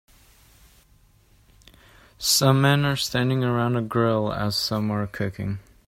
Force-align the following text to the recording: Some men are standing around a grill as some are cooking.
Some 2.17 2.59
men 2.59 2.85
are 2.85 2.95
standing 2.95 3.43
around 3.43 3.75
a 3.75 3.83
grill 3.83 4.33
as 4.33 4.55
some 4.55 4.89
are 4.89 5.05
cooking. 5.05 5.59